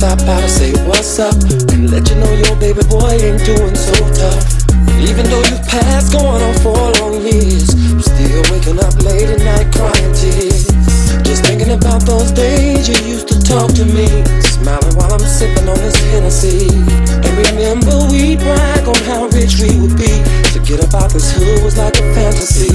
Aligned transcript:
stop 0.00 0.18
by 0.24 0.40
to 0.40 0.48
say 0.48 0.72
what's 0.88 1.18
up 1.18 1.36
and 1.76 1.90
let 1.92 2.08
you 2.08 2.16
know 2.16 2.32
your 2.32 2.56
baby 2.56 2.80
boy 2.88 3.20
ain't 3.20 3.44
doing 3.44 3.76
so 3.76 3.92
tough. 4.16 4.48
Even 4.96 5.28
though 5.28 5.44
you've 5.52 5.60
passed 5.68 6.16
going 6.16 6.40
on 6.40 6.56
for 6.64 6.80
long 7.04 7.20
years, 7.20 7.76
I'm 7.92 8.00
still 8.00 8.40
waking 8.48 8.80
up 8.80 8.96
late 9.04 9.28
at 9.28 9.44
night 9.44 9.68
crying 9.76 10.12
tears. 10.16 10.64
Just 11.20 11.44
thinking 11.44 11.76
about 11.76 12.00
those 12.08 12.32
days 12.32 12.88
you 12.88 12.96
used 13.04 13.28
to 13.28 13.36
talk 13.44 13.68
to 13.76 13.84
me, 13.84 14.08
smiling 14.40 14.96
while 14.96 15.12
I'm 15.12 15.20
sipping 15.20 15.68
on 15.68 15.76
this 15.84 16.00
Hennessy. 16.16 16.72
And 17.20 17.36
remember 17.36 17.92
we 18.08 18.40
brag 18.40 18.88
on 18.88 18.96
how 19.04 19.28
rich 19.36 19.60
we 19.60 19.84
would 19.84 20.00
be. 20.00 20.16
To 20.56 20.64
get 20.64 20.80
up 20.80 20.94
out 20.96 21.12
this 21.12 21.28
hood 21.36 21.62
was 21.62 21.76
like 21.76 22.00
a 22.00 22.06
fantasy. 22.16 22.72